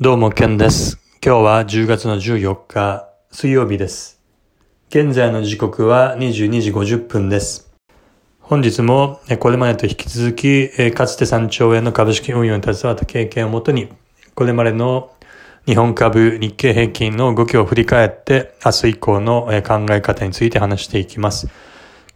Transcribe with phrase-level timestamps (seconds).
[0.00, 0.98] どうも、ケンです。
[1.24, 4.20] 今日は10月の14日、水曜日です。
[4.88, 7.72] 現在の時刻は22時50分です。
[8.40, 13.88] 本日も、これまでと引き続き、かつて3兆円の株式運用に携わった経験をもとに、
[14.34, 15.12] これまでの
[15.64, 21.48] 日本株、日経平均の動きを振り返って、明日以降の考え方について話していきます。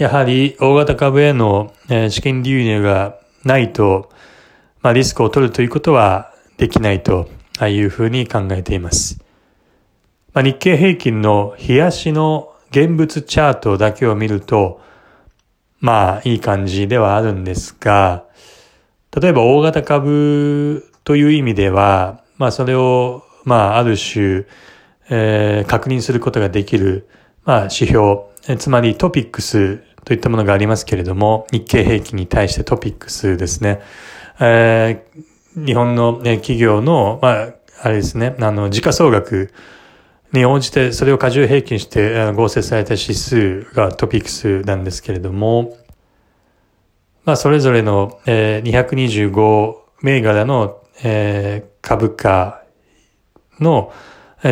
[0.00, 4.08] やはり大型株へのえ資金流入がないと、
[4.80, 7.28] まあ、リスクを取るということはできないと
[7.60, 9.22] いうふうに考えています。
[10.32, 14.80] まあ、日経平均の冷やしの現物チャートだけを見ると、
[15.80, 18.24] まあいい感じではあるんですが、
[19.14, 24.46] 例えば大型株という意味では、まあそれを、まあある種、
[25.10, 27.06] えー確認することができる、
[27.44, 33.80] まあ指標、つまりトピックスといったものがありますけれども、日経平均に対してトピックスですね。
[34.40, 35.22] えー
[35.56, 39.52] 日本の、ね、企業の、まあ、あれですね、あの、時価総額
[40.32, 45.76] に応じて、それを過重平均して合成された指数がトピックスなんですけれども、
[47.24, 52.62] まあ、それぞれの、えー225銘柄の、えー株価
[53.60, 53.92] の、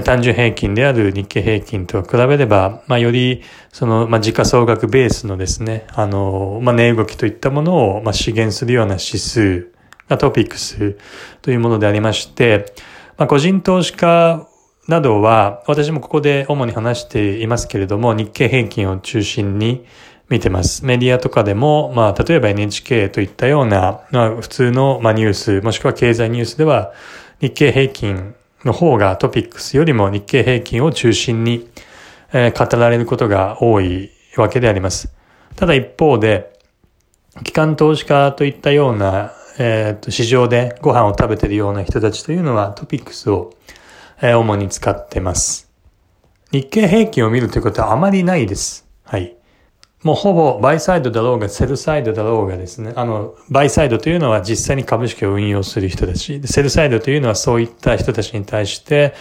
[0.04, 9.72] 単純平均である日経平均と比べれば、まあ、より、その、まあ、時価総額ベースのですね、あの、まあ、値動きといったものを、まあ、資源するような指数
[10.08, 10.96] がトピックス
[11.40, 12.74] というものでありまして、
[13.16, 14.46] まあ、個人投資家
[14.88, 19.86] などは、私もここで主に話していますけれども、日経平均を中心に
[20.28, 20.84] 見てます。
[20.84, 26.92] メディアとかでも、まあ、例えば NHK といったような、まあ、普通の、まあ、ニュース、もしくは経済ニュースでは、
[27.40, 31.68] 日経平均の方が TOPIX よりも日経平均を中心に、
[32.32, 35.12] 語られることが多いわけであります。
[35.56, 36.52] ただ一方で、
[37.44, 43.54] 機関投資家といったような、えーと市場でご飯を食べているような人たちというのは TOPIX を、
[44.20, 45.70] 主に使ってます。
[46.50, 48.88] 日経平均を見るということはあまりないです。
[49.04, 49.37] はい。
[50.02, 59.14] もうほぼバイサイドだろうがセルサイドだろうがですね、あの、バイサイドというのは実際に株式を運用する人たち、セルサイドというのはそういった人たちに対して、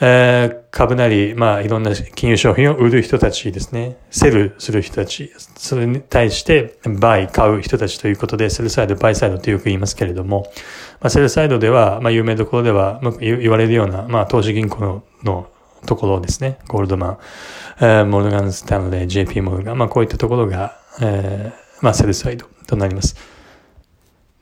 [0.00, 3.96] えー株なり、まあ、いろんな金融商品を売る人たちですね。
[4.10, 5.32] セルする人たち。
[5.56, 10.52] それに対して、バイ、買う人たちということで、セルサイド、バイサイドとよく言いますけれども、
[11.00, 15.46] まあ、セルサイドでは、まあ、有名どころでは、まあ言言われるような、まあ、投資銀行のの
[15.84, 16.58] ところですね。
[16.68, 17.18] ゴールドマン、
[17.80, 23.16] えーモルガン・スタンレー、JP モルガン、まあ、こういったところが、えーまあ、セルサイドとなります。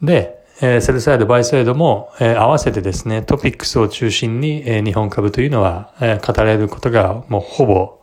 [0.03, 7.99] で、えーセルサイド、バイサイドも、えー合わせてですね、 TOPIX を中心に、えー日本株というのは、えー語られることがもうほぼ、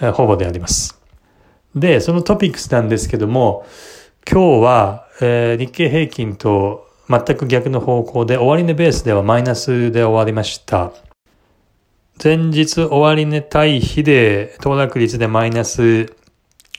[0.00, 1.00] えーほぼであります。
[1.74, 3.64] で、そのトピックスなんですけども、
[4.30, 10.92] 今日は、えー日経平均と全く逆の方向で、終値ベースではマイナスで終わりました。
[12.22, 15.82] 前日終値対比で、騰落率でマイナス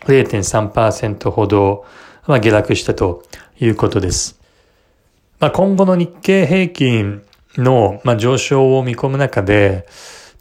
[0.05, 1.85] 0.3%ほど、
[2.27, 3.23] まあ、下落したと
[3.59, 4.39] いうことです。
[5.39, 7.23] まあ、今後の日経平均
[7.57, 9.87] の、まあ、上昇を見込む中で、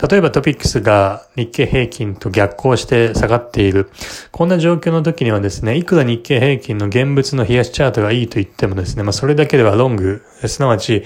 [0.08, 3.90] 例えばトピックスが日経平均と逆行して下がっている。
[4.32, 11.05] こんな状況の時にはですね、いくら日経平均の現物の冷やしチャートがいいと言ってもですね、まあ、それだけではロング、すなわち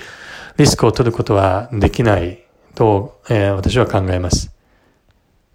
[0.56, 2.45] リスクを取ることはできない
[2.76, 4.54] と、えー私は考えます。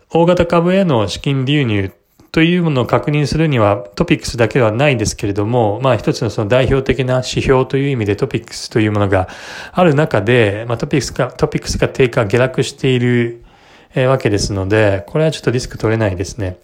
[0.09, 1.93] 大型株への資金流入
[2.33, 9.29] というものを確認するにはトピックスだけではないですけれども、まあ一つのその代表的な指標という意味でトピックスというものが
[9.71, 13.43] ある中で、まあトピックスが、トピックスが低下、下落している、
[13.95, 16.57] えわけですので、これはちょっとリスク取れないですね。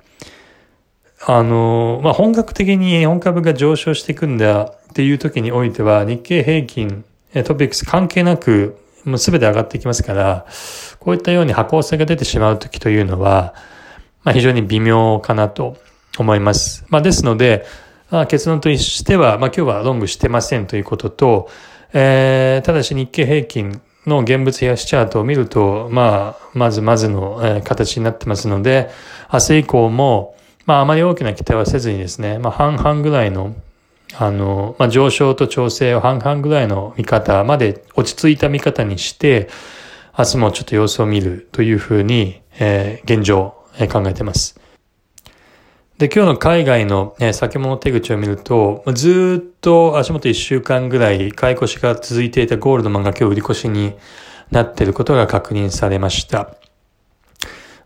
[1.25, 7.05] あの、まあ本格的に日本株が上昇していくんだっっていう時においては、日経平均、
[7.45, 10.45] トピックス関係なく、もう全て上がってきますから、
[10.99, 13.53] こういったように波行性が出てしまう時というのは、
[14.23, 15.77] まあ、非常に微妙かなと
[16.17, 16.85] 思います。
[16.89, 17.65] まあ、ですので、
[18.09, 21.49] まあ、結論としては、まあ、今日はロングしてませんということと、
[21.93, 28.89] えー、ただし日経平均の現物冷やしチャートを見ると、まあ、まずまずの、え、形になってますので、
[29.31, 33.55] 明日以降も、まあ、あまり大きな期待はせずにですね、まあ、半々ぐらいの、
[34.15, 39.49] あの、まあ、上昇と調整を半々ぐらいの見方まで落ち着いた見方にして、
[40.17, 44.59] 明日もちょっと様子を見るというふうに、えー、現状、えー、考えてます。
[45.97, 53.93] で、今日の海外の、ね、先物手口を見ると、ずっと足元1週間ぐらい買い越しが続いていたゴールドマンが今日売り越しに
[54.51, 56.55] なっていることが確認されました。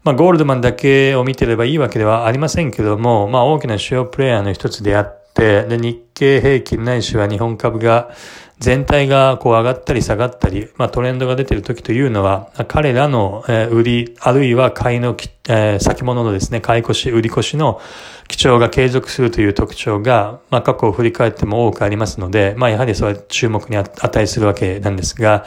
[0.04, 8.12] まあ、ゴールドマンだけを見てればいいわけではありませんけども、まあ、大きな主要プレイヤーの一つであって、で、日経平均ないしは日本株が
[8.60, 15.18] 全体がこう上がったり下がったり、まあトレンドが出てる時というのは、彼らの、売り、あるいは買いの、
[15.50, 17.82] え先物のですね、買い越し、売り越しの
[18.28, 25.46] 基調が継続するという特徴が、まあ過去を振り返っても多くありますので、まあやはりそれは注目に値するわけなんですが、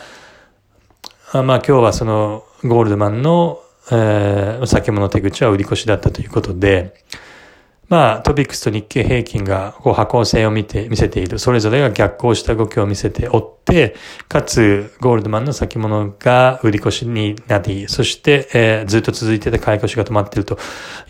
[1.32, 3.60] まあ今日はそのゴールドマンの、
[3.92, 6.94] えー、先物手口は売り越しだったということで、
[7.88, 11.38] まあ、トピックスと日経平均がこう波行性を見て、見せている。
[11.38, 13.94] それぞれが逆行した動きを見せておって、
[14.28, 20.58] かつ、ゴールドマンの先物が売り越しになり、そして、えー、ずっと続いてて買い越しが止まっていると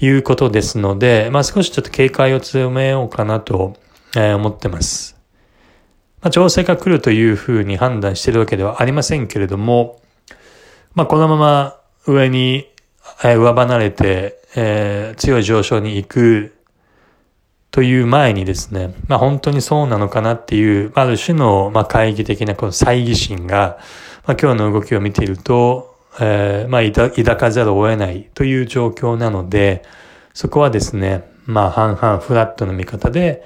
[0.01, 3.77] いうことですので、まあ少しちょっと警戒を強めようかなと、
[4.17, 5.17] えー、思ってます。
[6.23, 10.01] まあ、調整が来るというふうに判断しているわけではありませんけれども、
[10.95, 12.69] まあこのまま上に、
[13.23, 16.55] えー、上離れて、えー、強い上昇に行く
[17.75, 23.81] という前にですね、まあ本当にそうなのかなっていう、ある種の、まあ懐疑的なこの猜疑心が、
[24.29, 29.83] まあ今日の動きを見ていると、えー、まあ抱かざるを得ないという状況なので、
[30.35, 33.45] そこはですね、まあ半々フラットの見方で、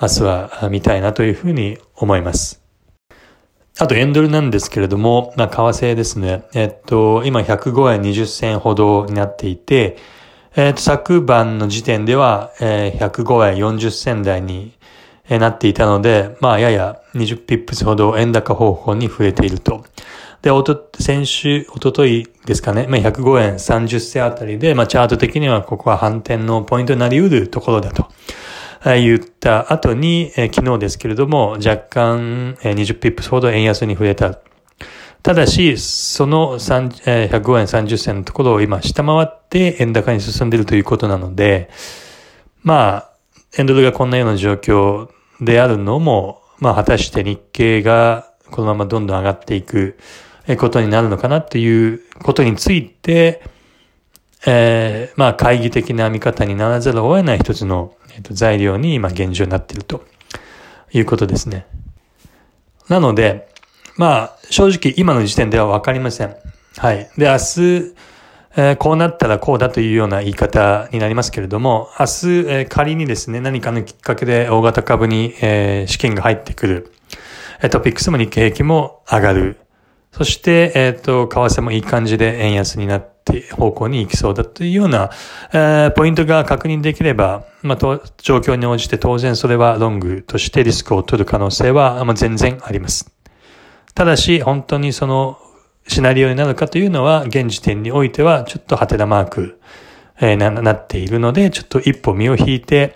[0.00, 2.62] 明日は見たいなというふうに思います。
[3.78, 6.44] あと、エンドルなんですけれども、まあ、為替ですね。
[6.54, 9.98] えっと、今105円20銭ほどになっていて、
[10.58, 14.72] えっ、ー、と、昨晩の時点では、えー、105円40銭台に、
[15.28, 19.84] えー、なっていたので、まあ、やや20ピップスほど円高方向に増えていると。
[20.40, 28.08] で、おと、先週、おとといですかね、まあ、105円30銭あたりで、まあ、チャート的にはここは反転のポイントになり得るところだと。
[28.82, 34.38] 言った後に、昨日ですけれども、若干、えー、20ピップスほど円安に触れた。
[35.26, 41.68] ただし、その105円30銭のところを今下回って円高に進んでいるということなので、
[42.62, 43.10] まあ、
[43.58, 49.98] 円ドルがこんなような状況であるのも、まあ、果たして日経がこのままどんどん上がっていく
[50.60, 53.42] ことになるのかなっていうことについて、
[54.46, 57.96] えー、まあ、懐疑的な見方にならざるを得ない一つの、
[58.30, 60.04] 材料に今現状になっていると
[60.92, 61.66] いうことですね。
[62.88, 63.55] なので、
[63.96, 66.36] まあ、正直今の時点ではわかりません。
[66.76, 67.10] はい。
[67.16, 67.94] で、明日、
[68.58, 72.10] えー、こうなったらこうだというような言い方になりますけれども、明日、
[72.48, 76.92] えー、仮にですね、何かのきっかけで大型株に、えー、資金が入ってくる。
[77.62, 79.56] えトピックスも日経平均も上がる。
[80.12, 85.10] そして、えっ、と、為替もいい感じで円安になって方向に行きそうだというような、
[85.52, 93.15] えー、ポイントが確認できれば、まあ、状況に応じて当然それはロングとしてリスクを取る可能性は、まあ、全然あります。
[93.96, 95.38] ただし、本当にその
[95.88, 99.58] シナリオになるかというのは、現時点においては、ちょっとハテナマーク、
[100.20, 102.94] えー、な、なっているので、ちょっと一歩身を引いて、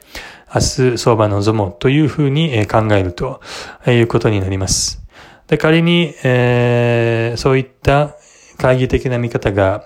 [0.54, 3.40] 明日相場望もうというふうに考えると
[3.86, 5.02] いうことになります。
[5.46, 8.16] で、仮に、えー、そういった
[8.58, 9.84] 懐疑的な見方が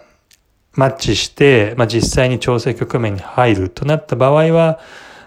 [0.73, 4.81] マッチして、まあ、実際に調整局面に入るとなった場合は、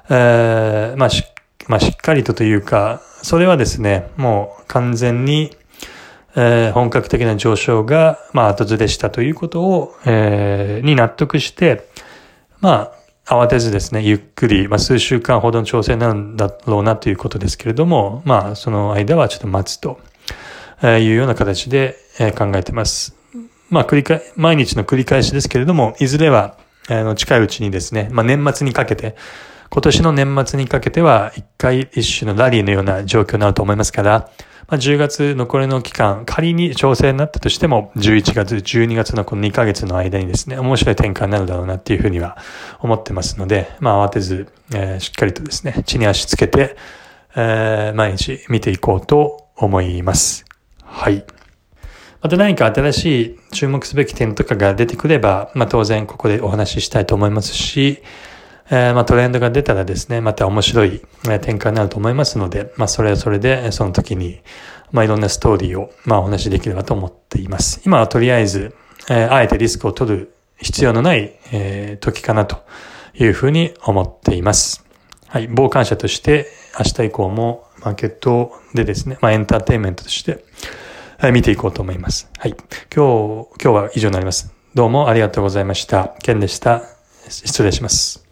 [0.10, 1.24] えー、まあし、
[1.70, 5.57] まあ、しっかりとというか、それはですね、もう完全に、
[6.36, 11.88] えー、本格的な上昇が、まあ、後ずれしたということを、えー、に納得して、
[12.60, 12.92] ま
[13.26, 20.00] あ、慌てずですね、ゆっくり、まあ、数週間ほどの調整なんだろうなということですけれども、まあ、その間はちょっと待つと
[20.84, 21.98] いうような形で
[22.38, 23.16] 考えています。
[23.70, 26.56] まあ、繰り返、毎日の繰り返しですけれども、いずれは、
[26.88, 29.18] あの、近いうちにですね、まあ、年末にかけて、
[29.70, 34.30] 今年の年末にかけては、一回一種のラリーのような状況になると思いますから、
[34.68, 42.38] まあ、10月残りの期間、仮に調整になったとしても、11月、12月のこの2ヶ月の間にですね、面白い展開になるだろうなっていうふうには
[42.82, 46.76] 思ってますので、まあ、慌てず、えー、しっかりとですね、地に足つけて、
[47.38, 50.44] えー、毎日見ていこうと思います。
[50.84, 51.26] はい。
[52.22, 58.04] また何か新しい注目すべき点とかが出てくれば、まあ当然ここでお話ししたいと思いますし、
[58.70, 61.02] えー、まあトレンドが出たらですね、また面白い
[61.42, 64.42] 展開になると思いますので、まあそれはそれでその時に、
[64.92, 67.82] まあいろんなストーリーを、まあお話しできればと思っています。
[67.86, 68.76] 今はとりあえず、
[69.10, 72.58] えー、あえてリスクを取る必要のない、えー、時かなと
[73.16, 74.86] いうふうに思っています。
[75.28, 75.48] はい。
[75.48, 76.48] 傍観者として
[76.78, 80.44] 明日以降もマーケットでですね、まあエンターテインメントとして
[81.22, 82.30] え、見ていこうと思います。
[82.38, 82.56] はい。
[82.96, 84.54] 今日、今日は以上になります。
[84.76, 86.16] どうもありがとうございました。
[86.22, 86.84] ケンでした。
[87.28, 88.27] 失礼します。